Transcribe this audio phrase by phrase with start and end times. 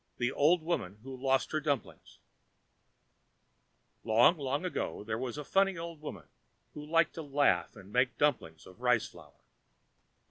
[0.17, 2.17] The Old Woman who Lost her Dumplings
[4.03, 6.27] Long, long ago there was a funny old woman
[6.73, 9.41] who liked to laugh and to make dumplings of rice flour.